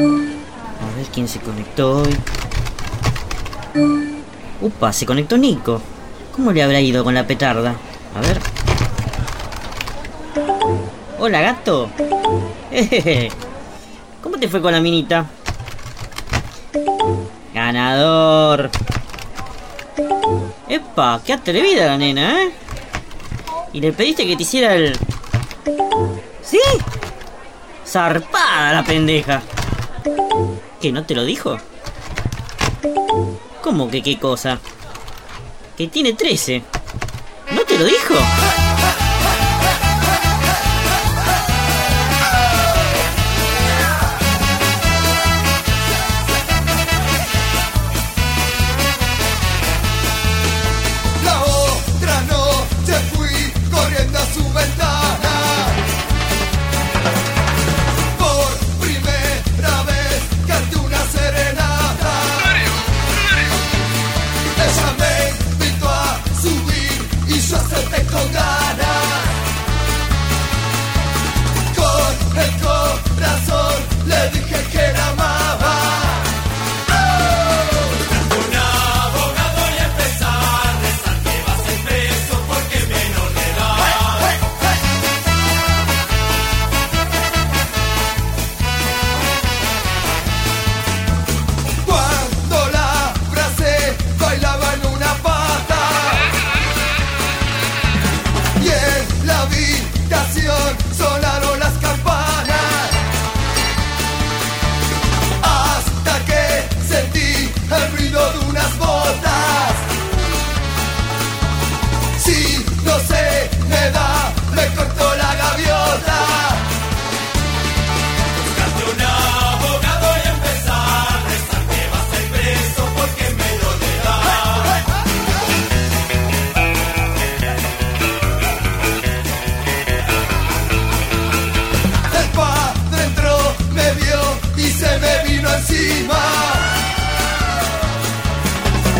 [0.00, 2.16] A ver quién se conectó hoy.
[4.60, 5.80] Upa, se conectó Nico.
[6.34, 7.74] ¿Cómo le habrá ido con la petarda?
[8.14, 8.40] A ver.
[11.18, 11.90] Hola, gato.
[14.22, 15.26] ¿Cómo te fue con la minita?
[17.52, 18.70] Ganador.
[20.68, 22.52] Epa, qué atrevida la nena, ¿eh?
[23.72, 24.96] Y le pediste que te hiciera el...
[26.42, 26.58] ¿Sí?
[27.86, 29.42] Zarpada la pendeja.
[30.80, 31.58] ¿Que no te lo dijo?
[33.62, 34.58] ¿Cómo que qué cosa?
[35.76, 36.62] Que tiene 13.
[37.52, 38.14] ¿No te lo dijo?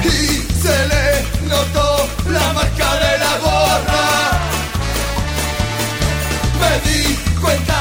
[0.02, 0.08] Y
[0.62, 1.04] se le
[1.48, 4.06] notó la marca de la gorra.
[6.60, 7.00] Me di
[7.40, 7.79] cuenta